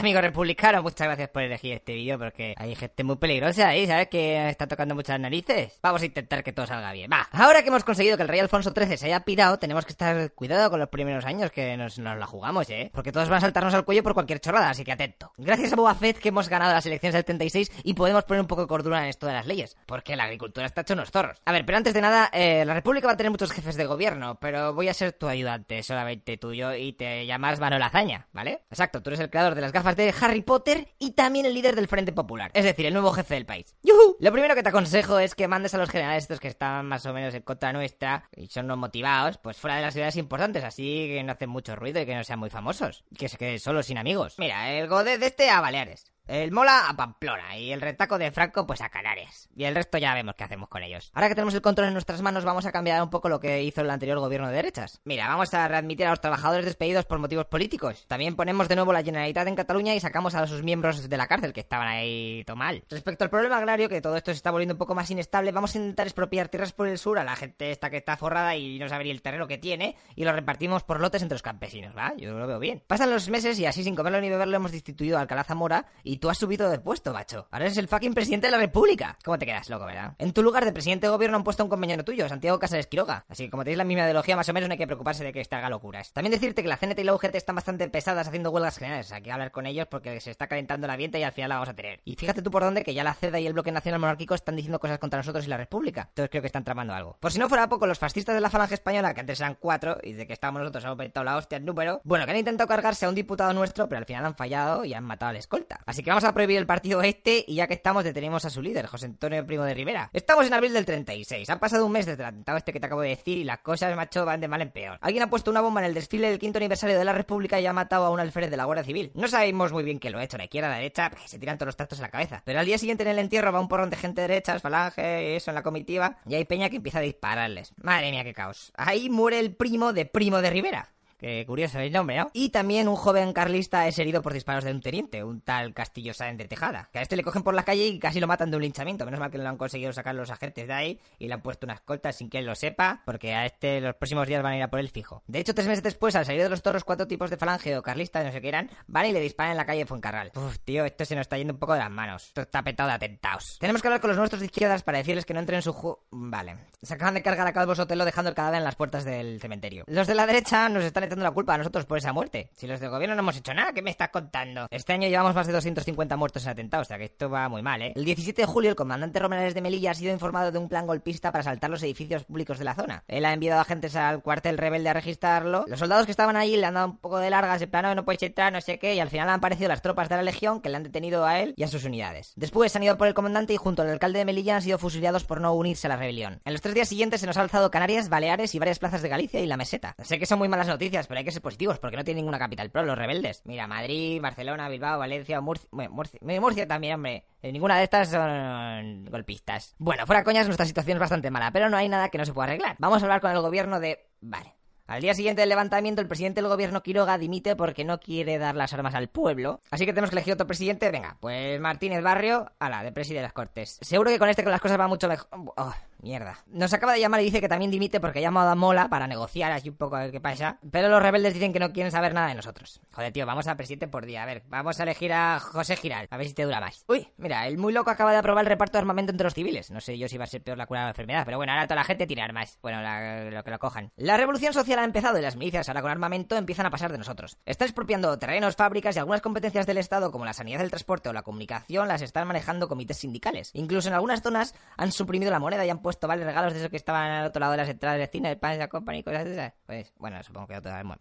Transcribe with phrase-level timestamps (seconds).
[0.00, 4.08] Amigo republicano, muchas gracias por elegir este vídeo porque hay gente muy peligrosa ahí, ¿sabes?
[4.08, 5.78] Que está tocando muchas narices.
[5.82, 7.10] Vamos a intentar que todo salga bien.
[7.12, 9.92] Va, ahora que hemos conseguido que el rey Alfonso XIII se haya pirado, tenemos que
[9.92, 12.90] estar cuidado con los primeros años que nos, la jugamos, ¿eh?
[12.94, 15.32] Porque todos van a saltarnos al cuello por cualquier chorrada, así que atento.
[15.36, 18.46] Gracias a Boba Fett que hemos ganado las elecciones del 36 y podemos poner un
[18.46, 21.36] poco de cordura en esto de las leyes, porque la agricultura está hecho unos zorros.
[21.44, 23.84] A ver, pero antes de nada, eh, la República va a tener muchos jefes de
[23.84, 28.62] gobierno, pero voy a ser tu ayudante, solamente tuyo, y te llamas Manuel Azaña, ¿vale?
[28.70, 31.76] Exacto, tú eres el creador de las gafas de Harry Potter y también el líder
[31.76, 33.74] del Frente Popular, es decir, el nuevo jefe del país.
[33.82, 34.16] ¡Yuhu!
[34.20, 37.06] Lo primero que te aconsejo es que mandes a los generales estos que están más
[37.06, 40.64] o menos en contra nuestra y son no motivados, pues fuera de las ciudades importantes,
[40.64, 43.60] así que no hacen mucho ruido y que no sean muy famosos, que se queden
[43.60, 44.34] solo sin amigos.
[44.38, 46.10] Mira, el Godet de este a Baleares.
[46.30, 49.48] El Mola a Pamplona y el retaco de Franco pues a Canarias.
[49.56, 51.10] Y el resto ya vemos qué hacemos con ellos.
[51.12, 53.64] Ahora que tenemos el control en nuestras manos vamos a cambiar un poco lo que
[53.64, 55.00] hizo el anterior gobierno de derechas.
[55.02, 58.04] Mira, vamos a readmitir a los trabajadores despedidos por motivos políticos.
[58.06, 61.26] También ponemos de nuevo la Generalitat en Cataluña y sacamos a sus miembros de la
[61.26, 62.84] cárcel que estaban ahí todo mal.
[62.88, 65.74] Respecto al problema agrario, que todo esto se está volviendo un poco más inestable, vamos
[65.74, 68.78] a intentar expropiar tierras por el sur a la gente esta que está forrada y
[68.78, 71.92] no sabe ni el terreno que tiene y lo repartimos por lotes entre los campesinos,
[71.96, 72.14] ¿va?
[72.16, 72.84] Yo lo veo bien.
[72.86, 76.19] Pasan los meses y así sin comerlo ni beberlo hemos destituido a Alcalá Zamora y
[76.20, 77.48] tú has subido de puesto macho.
[77.50, 79.18] Ahora eres el fucking presidente de la república.
[79.24, 80.14] ¿Cómo te quedas, loco, verdad?
[80.18, 82.86] En tu lugar de presidente de gobierno han puesto a un compañero tuyo, Santiago Casares
[82.86, 83.24] Quiroga.
[83.28, 85.32] Así que como tenéis la misma ideología, más o menos no hay que preocuparse de
[85.32, 86.12] que esta haga locuras.
[86.12, 89.10] También decirte que la CNT y la UGT están bastante pesadas haciendo huelgas generales.
[89.12, 91.54] Hay que hablar con ellos porque se está calentando la vienta y al final la
[91.56, 92.00] vamos a tener.
[92.04, 94.56] Y fíjate tú por dónde que ya la CEDA y el bloque nacional monárquico están
[94.56, 96.06] diciendo cosas contra nosotros y la república.
[96.08, 97.16] Entonces creo que están tramando algo.
[97.20, 99.98] Por si no fuera poco, los fascistas de la falange española, que antes eran cuatro
[100.02, 103.06] y de que estábamos nosotros hemos la hostia el número, bueno, que han intentado cargarse
[103.06, 105.80] a un diputado nuestro, pero al final han fallado y han matado al escolta.
[105.86, 108.60] Así que vamos a prohibir el partido este y ya que estamos detenemos a su
[108.60, 110.10] líder, José Antonio Primo de Rivera.
[110.12, 111.48] Estamos en abril del 36.
[111.48, 113.60] Ha pasado un mes desde el atentado este que te acabo de decir y las
[113.60, 114.98] cosas, macho, van de mal en peor.
[115.02, 117.66] Alguien ha puesto una bomba en el desfile del quinto aniversario de la República y
[117.66, 119.12] ha matado a un alférez de la Guardia Civil.
[119.14, 121.68] No sabemos muy bien quién lo ha hecho, la izquierda, la derecha, se tiran todos
[121.68, 122.42] los trastos en la cabeza.
[122.44, 125.52] Pero al día siguiente en el entierro va un porrón de gente derecha, falange, eso
[125.52, 127.72] en la comitiva, y hay peña que empieza a dispararles.
[127.80, 128.72] Madre mía, qué caos.
[128.76, 130.88] Ahí muere el primo de Primo de Rivera.
[131.20, 132.30] Qué curioso el nombre, ¿no?
[132.32, 136.14] Y también un joven carlista es herido por disparos de un teniente, un tal Castillo
[136.14, 136.88] Sáenz de Tejada.
[136.90, 139.04] Que a este le cogen por la calle y casi lo matan de un linchamiento.
[139.04, 141.66] Menos mal que lo han conseguido sacar los agentes de ahí y le han puesto
[141.66, 144.56] una escolta sin que él lo sepa, porque a este los próximos días van a
[144.56, 145.22] ir a por él fijo.
[145.26, 147.82] De hecho, tres meses después, al salir de los toros, cuatro tipos de falange o
[147.82, 150.32] carlista, no sé qué eran, van y le disparan en la calle de Fuencarral.
[150.34, 152.28] Uf, tío, esto se nos está yendo un poco de las manos.
[152.28, 153.58] Esto está petado de atentados.
[153.60, 155.74] Tenemos que hablar con los nuestros de izquierdas para decirles que no entren en su
[155.74, 155.98] ju...
[156.10, 156.56] Vale.
[156.82, 159.84] Se acaban de cargar a Calvo Sotelo dejando el cadáver en las puertas del cementerio.
[159.86, 162.50] Los de la derecha nos están echando la culpa a nosotros por esa muerte.
[162.54, 164.66] Si los del gobierno no hemos hecho nada, ¿qué me estás contando?
[164.70, 167.62] Este año llevamos más de 250 muertos en atentados, o sea que esto va muy
[167.62, 167.92] mal, ¿eh?
[167.96, 170.86] El 17 de julio, el comandante Romerales de Melilla ha sido informado de un plan
[170.86, 173.04] golpista para asaltar los edificios públicos de la zona.
[173.08, 175.64] Él ha enviado agentes al cuartel rebelde a registrarlo.
[175.66, 177.94] Los soldados que estaban allí le han dado un poco de largas, en plan, no,
[177.94, 180.22] no puedes entrar, no sé qué, y al final han aparecido las tropas de la
[180.22, 182.32] legión que le han detenido a él y a sus unidades.
[182.36, 185.24] Después han ido por el comandante y junto al alcalde de Melilla han sido fusilados
[185.24, 186.40] por no unirse a la rebelión.
[186.44, 189.08] En los tres días siguientes se nos ha alzado Canarias, Baleares y varias plazas de
[189.08, 189.94] Galicia y la meseta.
[190.02, 192.38] Sé que son muy malas noticias, pero hay que ser positivos porque no tiene ninguna
[192.38, 193.42] capital pro, los rebeldes.
[193.44, 197.24] Mira, Madrid, Barcelona, Bilbao, Valencia, Murcia, bueno, Murcia, Murcia también, hombre.
[197.42, 199.74] Eh, Ninguna de estas son golpistas.
[199.78, 202.32] Bueno, fuera coñas, nuestra situación es bastante mala, pero no hay nada que no se
[202.32, 202.76] pueda arreglar.
[202.78, 204.06] Vamos a hablar con el gobierno de...
[204.20, 204.54] Vale.
[204.86, 208.56] Al día siguiente del levantamiento, el presidente del gobierno Quiroga dimite porque no quiere dar
[208.56, 209.60] las armas al pueblo.
[209.70, 210.90] Así que tenemos que elegir otro presidente.
[210.90, 213.78] Venga, pues Martínez Barrio, a la de presidente de las Cortes.
[213.82, 215.28] Seguro que con este con las cosas van mucho mejor.
[215.30, 215.72] Oh,
[216.02, 216.38] mierda.
[216.46, 219.06] Nos acaba de llamar y dice que también dimite porque ha llamado a Mola para
[219.06, 220.58] negociar así un poco a ver qué pasa.
[220.70, 222.80] Pero los rebeldes dicen que no quieren saber nada de nosotros.
[222.92, 224.22] Joder, tío, vamos a presidente por día.
[224.22, 226.06] A ver, vamos a elegir a José Giral.
[226.10, 226.84] A ver si te dura más.
[226.88, 229.70] Uy, mira, el muy loco acaba de aprobar el reparto de armamento entre los civiles.
[229.70, 231.52] No sé yo si va a ser peor la cura de la enfermedad, pero bueno,
[231.52, 232.58] ahora toda la gente tiene armas.
[232.62, 233.92] Bueno, la- lo que lo cojan.
[233.96, 236.98] La revolución social ha empezado y las milicias ahora con armamento empiezan a pasar de
[236.98, 237.36] nosotros.
[237.46, 241.12] Están expropiando terrenos, fábricas y algunas competencias del Estado como la sanidad del transporte o
[241.12, 243.50] la comunicación las están manejando comités sindicales.
[243.54, 246.70] Incluso en algunas zonas han suprimido la moneda y han puesto vales regalos de esos
[246.70, 249.24] que estaban al otro lado de las entradas de cine, de la company y cosas
[249.24, 249.52] de esas.
[249.66, 250.60] Pues bueno, supongo que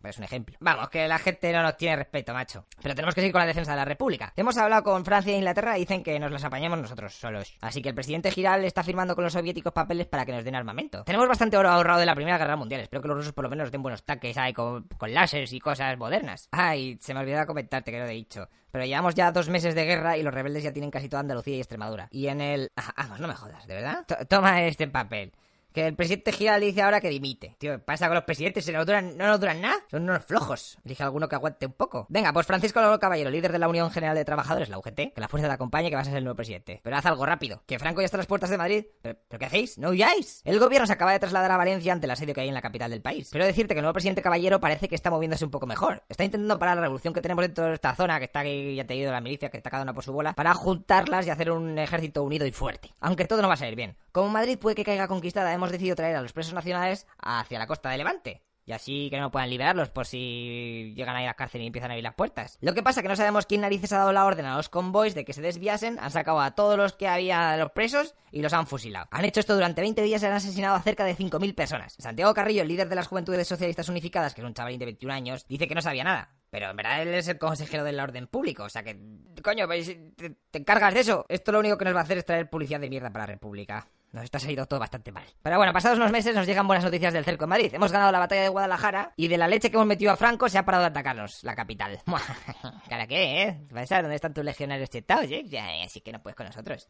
[0.10, 0.58] es un ejemplo.
[0.60, 2.66] Vamos, que la gente no nos tiene respeto, macho.
[2.82, 4.34] Pero tenemos que seguir con la defensa de la República.
[4.36, 7.58] Hemos hablado con Francia e Inglaterra y dicen que nos las apañamos nosotros solos.
[7.62, 10.56] Así que el presidente Giral está firmando con los soviéticos papeles para que nos den
[10.56, 11.04] armamento.
[11.04, 12.82] Tenemos bastante oro ahorrado de la Primera Guerra Mundial.
[12.82, 15.52] Espero que los rusos por lo menos nos den buenos tanques ahí con, con láseres
[15.54, 16.48] y cosas modernas.
[16.52, 18.48] Ay, se me olvidaba comentarte que lo he dicho.
[18.72, 21.56] Pero llevamos ya dos meses de guerra y los rebeldes ya tienen casi toda Andalucía
[21.56, 22.08] y Extremadura.
[22.12, 22.72] Y en el...
[22.76, 24.06] Ah, vamos, no me jodas, ¿de verdad?
[24.08, 25.32] To- toma este papel.
[25.74, 27.56] Que el presidente Giral dice ahora que dimite.
[27.60, 29.78] Tío, pasa con los presidentes, si no duran, no nos duran nada.
[29.90, 30.78] Son unos flojos.
[30.84, 32.08] Elige alguno que aguante un poco.
[32.10, 35.22] Venga, pues Francisco Lolo Caballero, líder de la Unión General de Trabajadores, la UGT, que
[35.22, 36.82] la fuerza te acompañe, que vas a ser el nuevo presidente.
[36.84, 37.64] Pero haz algo rápido.
[37.66, 38.86] Que Franco ya está a las puertas de Madrid.
[39.02, 39.78] ¿Pero, ¿pero qué hacéis?
[39.78, 40.42] ¿No huyáis?
[40.46, 42.62] El gobierno se acaba de trasladar a Valencia ante el asedio que hay en la
[42.62, 43.30] capital del país.
[43.32, 46.04] Pero decirte que el nuevo presidente Caballero parece que está moviéndose un poco mejor.
[46.10, 48.86] Está intentando parar la revolución que tenemos dentro de esta zona, que está aquí, ya
[48.86, 51.30] te he ido la milicia, que está cada una por su bola, para juntarlas y
[51.30, 52.92] hacer un ejército unido y fuerte.
[53.00, 53.96] Aunque todo no va a salir bien.
[54.12, 57.68] Como Madrid puede que caiga conquistada, hemos decidido traer a los presos nacionales hacia la
[57.68, 58.44] costa de Levante.
[58.70, 61.66] Y así que no puedan liberarlos por si llegan a ir a la cárcel y
[61.66, 62.60] empiezan a abrir las puertas.
[62.62, 64.70] Lo que pasa es que no sabemos quién narices ha dado la orden a los
[64.70, 68.14] convoys de que se desviasen, han sacado a todos los que había de los presos
[68.32, 69.08] y los han fusilado.
[69.10, 71.96] Han hecho esto durante 20 días y han asesinado a cerca de 5.000 personas.
[71.98, 75.16] Santiago Carrillo, el líder de las Juventudes Socialistas Unificadas, que es un chavalín de 21
[75.16, 76.36] años, dice que no sabía nada.
[76.52, 79.00] Pero en verdad él es el consejero del orden público, o sea que...
[79.44, 81.26] Coño, pues, te, te encargas de eso.
[81.28, 83.34] Esto lo único que nos va a hacer es traer policía de mierda para la
[83.34, 83.88] República.
[84.12, 85.24] Nos está saliendo todo bastante mal.
[85.44, 87.74] Pero bueno, pasados unos meses nos llegan buenas noticias del cerco en Madrid.
[87.74, 90.50] Hemos ganado la batalla de Guadalajara y de la leche que hemos metido a Franco
[90.50, 92.00] se ha parado de atacarnos, la capital.
[92.90, 93.58] ¿Cara qué, eh?
[93.72, 95.44] ¿Vas a dónde están tus legionarios chetados, eh?
[95.46, 96.90] Ya, así que no puedes con nosotros.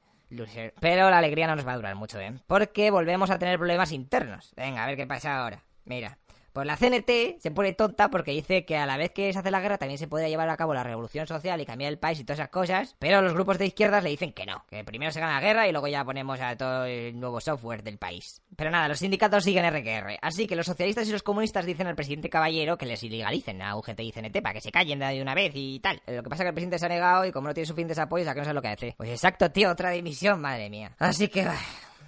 [0.79, 2.33] Pero la alegría no nos va a durar mucho, ¿eh?
[2.47, 4.53] Porque volvemos a tener problemas internos.
[4.55, 5.63] Venga, a ver qué pasa ahora.
[5.85, 6.17] Mira.
[6.53, 9.51] Pues la CNT se pone tonta porque dice que a la vez que se hace
[9.51, 12.19] la guerra también se puede llevar a cabo la revolución social y cambiar el país
[12.19, 15.11] y todas esas cosas, pero los grupos de izquierdas le dicen que no, que primero
[15.11, 18.41] se gana la guerra y luego ya ponemos a todo el nuevo software del país.
[18.55, 21.95] Pero nada, los sindicatos siguen RQR, así que los socialistas y los comunistas dicen al
[21.95, 25.35] presidente Caballero que les ilegalicen a UGT y CNT para que se callen de una
[25.35, 26.01] vez y tal.
[26.07, 27.99] Lo que pasa es que el presidente se ha negado y como no tiene suficientes
[27.99, 28.95] apoyos, a que no sé lo que hace.
[28.97, 30.91] Pues exacto, tío, otra dimisión, madre mía.
[30.99, 31.47] Así que...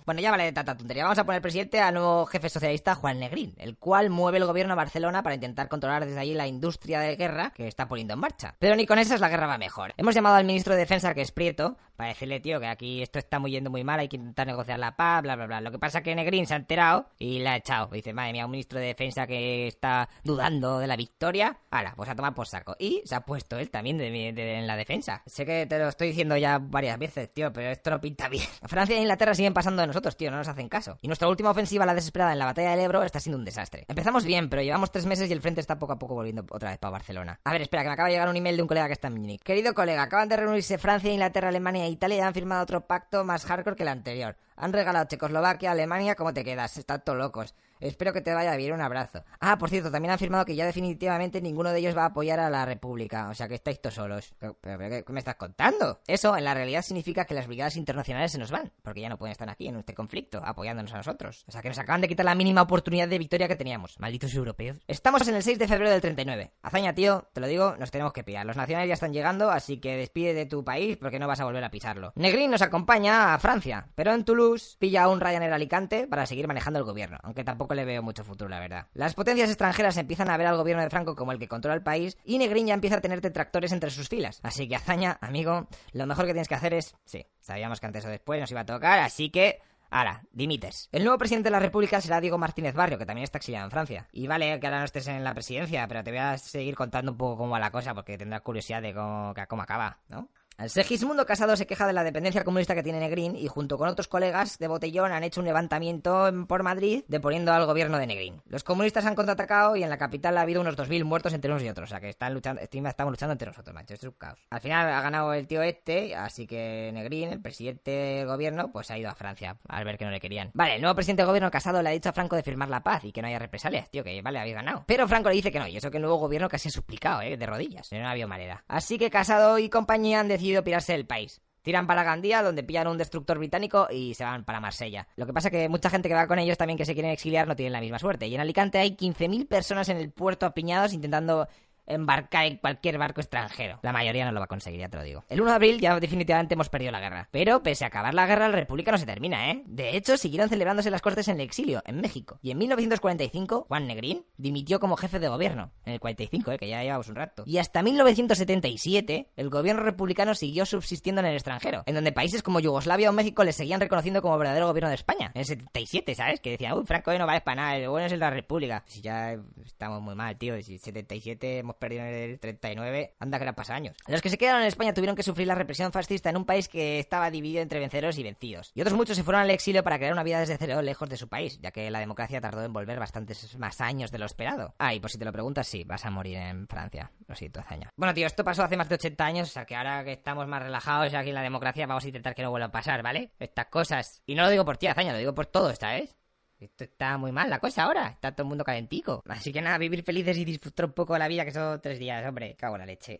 [0.05, 1.03] Bueno, ya vale de tanta tontería.
[1.03, 4.73] Vamos a poner presidente al nuevo jefe socialista, Juan Negrín, el cual mueve el gobierno
[4.73, 8.19] a Barcelona para intentar controlar desde allí la industria de guerra que está poniendo en
[8.19, 8.55] marcha.
[8.59, 9.93] Pero ni con esas la guerra va mejor.
[9.97, 13.19] Hemos llamado al ministro de Defensa, que es Prieto, para decirle, tío, que aquí esto
[13.19, 15.61] está muy yendo muy mal, hay que intentar negociar la paz, bla, bla, bla.
[15.61, 17.89] Lo que pasa es que Negrín se ha enterado y la ha echado.
[17.91, 21.59] Dice, madre mía, un ministro de Defensa que está dudando de la victoria.
[21.69, 22.75] Ahora, pues a tomar por saco.
[22.79, 25.21] Y se ha puesto él también de, de, en la defensa.
[25.27, 28.47] Sé que te lo estoy diciendo ya varias veces, tío, pero esto no pinta bien.
[28.63, 30.97] Francia e Inglaterra siguen pasando de nosotros, tío, no nos hacen caso.
[31.03, 33.85] Y nuestra última ofensiva, la desesperada en la batalla del Ebro, está siendo un desastre.
[33.87, 36.71] Empezamos bien, pero llevamos tres meses y el frente está poco a poco volviendo otra
[36.71, 37.39] vez para Barcelona.
[37.43, 39.07] A ver, espera, que me acaba de llegar un email de un colega que está
[39.07, 39.43] en Múnich.
[39.43, 43.45] Querido colega, acaban de reunirse Francia, Inglaterra, Alemania Italia y han firmado otro pacto más
[43.45, 44.35] hardcore que el anterior.
[44.55, 46.77] Han regalado Checoslovaquia, Alemania, ¿cómo te quedas?
[46.77, 47.55] Están todos locos.
[47.81, 49.23] Espero que te vaya bien, un abrazo.
[49.39, 52.39] Ah, por cierto, también han firmado que ya definitivamente ninguno de ellos va a apoyar
[52.39, 54.35] a la República, o sea que estáis todos solos.
[54.37, 55.99] ¿Pero, qué, me estás contando?
[56.05, 59.17] Eso en la realidad significa que las brigadas internacionales se nos van, porque ya no
[59.17, 61.43] pueden estar aquí en este conflicto, apoyándonos a nosotros.
[61.47, 63.99] O sea que nos acaban de quitar la mínima oportunidad de victoria que teníamos.
[63.99, 64.77] Malditos europeos.
[64.87, 66.51] Estamos en el 6 de febrero del 39.
[66.61, 68.45] Hazaña, tío, te lo digo, nos tenemos que pillar.
[68.45, 71.45] Los nacionales ya están llegando, así que despide de tu país porque no vas a
[71.45, 72.13] volver a pisarlo.
[72.15, 74.40] Negrín nos acompaña a Francia, pero en Toulouse
[74.79, 78.23] pilla a un Ryanair Alicante para seguir manejando el gobierno, aunque tampoco le veo mucho
[78.23, 78.87] futuro la verdad.
[78.93, 81.83] Las potencias extranjeras empiezan a ver al gobierno de Franco como el que controla el
[81.83, 84.39] país y Negrín ya empieza a tener detractores entre sus filas.
[84.43, 86.95] Así que hazaña, amigo, lo mejor que tienes que hacer es...
[87.05, 89.59] Sí, sabíamos que antes o después nos iba a tocar, así que...
[89.93, 90.87] Ahora, dimites.
[90.93, 93.71] El nuevo presidente de la República será Diego Martínez Barrio, que también está exiliado en
[93.71, 94.07] Francia.
[94.13, 97.11] Y vale que ahora no estés en la presidencia, pero te voy a seguir contando
[97.11, 100.29] un poco cómo va la cosa, porque tendrás curiosidad de cómo, cómo acaba, ¿no?
[100.67, 104.07] Segismundo Casado se queja de la dependencia comunista que tiene Negrín y junto con otros
[104.07, 108.41] colegas de Botellón han hecho un levantamiento por Madrid deponiendo al gobierno de Negrín.
[108.47, 111.63] Los comunistas han contraatacado y en la capital ha habido unos 2.000 muertos entre unos
[111.63, 111.89] y otros.
[111.89, 113.95] O sea que están luchando, estamos luchando entre nosotros, macho.
[113.95, 114.39] Esto es un caos.
[114.51, 118.91] Al final ha ganado el tío este, así que Negrín, el presidente del gobierno, pues
[118.91, 120.51] ha ido a Francia al ver que no le querían.
[120.53, 122.83] Vale, el nuevo presidente del gobierno Casado le ha dicho a Franco de firmar la
[122.83, 124.83] paz y que no haya represalias, tío, que vale, habéis ganado.
[124.85, 127.21] Pero Franco le dice que no, y eso que el nuevo gobierno casi ha suplicado,
[127.21, 127.91] eh, de rodillas.
[127.91, 128.63] No había manera.
[128.67, 131.41] Así que Casado y compañía han decidido pirarse del país.
[131.61, 135.07] Tiran para Gandía, donde pillan un destructor británico y se van para Marsella.
[135.15, 137.11] Lo que pasa es que mucha gente que va con ellos también que se quieren
[137.11, 138.27] exiliar no tienen la misma suerte.
[138.27, 141.47] Y en Alicante hay 15.000 personas en el puerto apiñados intentando
[141.93, 143.79] embarcar en cualquier barco extranjero.
[143.81, 145.23] La mayoría no lo va a conseguir, ya te lo digo.
[145.29, 147.27] El 1 de abril ya definitivamente hemos perdido la guerra.
[147.31, 149.63] Pero pese a acabar la guerra, la República no se termina, ¿eh?
[149.65, 152.39] De hecho, siguieron celebrándose las cortes en el exilio, en México.
[152.41, 155.71] Y en 1945, Juan Negrín dimitió como jefe de gobierno.
[155.85, 156.57] En el 45, ¿eh?
[156.57, 157.43] Que ya llevamos un rato.
[157.45, 161.83] Y hasta 1977, el gobierno republicano siguió subsistiendo en el extranjero.
[161.85, 165.31] En donde países como Yugoslavia o México le seguían reconociendo como verdadero gobierno de España.
[165.33, 166.39] En el 77, ¿sabes?
[166.39, 168.83] Que decían, uy, Franco no vale para nada, el bueno es el de la República.
[168.87, 170.61] Si ya estamos muy mal, tío.
[170.61, 173.97] Si 77 hemos perdido en el 39, anda que le pasa años.
[174.07, 176.69] Los que se quedaron en España tuvieron que sufrir la represión fascista en un país
[176.69, 178.71] que estaba dividido entre venceros y vencidos.
[178.73, 181.17] Y otros muchos se fueron al exilio para crear una vida desde cero lejos de
[181.17, 184.75] su país, ya que la democracia tardó en volver bastantes más años de lo esperado.
[184.77, 187.11] Ah, y por si te lo preguntas, sí, vas a morir en Francia.
[187.27, 187.89] Lo siento, hazaña.
[187.97, 190.47] Bueno, tío, esto pasó hace más de 80 años, o sea que ahora que estamos
[190.47, 193.31] más relajados aquí en la democracia, vamos a intentar que no vuelva a pasar, ¿vale?
[193.39, 194.21] Estas cosas.
[194.25, 196.15] Y no lo digo por ti, hazaña, lo digo por todo esta vez.
[196.61, 198.07] Esto está muy mal la cosa ahora.
[198.09, 199.23] Está todo el mundo calentico.
[199.27, 201.97] Así que nada, vivir felices y disfrutar un poco de la vida, que son tres
[201.97, 202.55] días, hombre.
[202.55, 203.19] Cago en la leche.